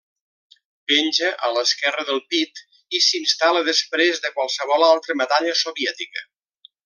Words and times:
Penja 0.91 1.27
a 1.47 1.49
l'esquerra 1.57 2.05
del 2.07 2.21
pit, 2.31 2.63
i 2.99 3.03
s'instal·la 3.09 3.63
després 3.69 4.25
de 4.25 4.33
qualsevol 4.39 4.87
altra 4.89 5.19
medalla 5.23 5.57
soviètica. 5.65 6.27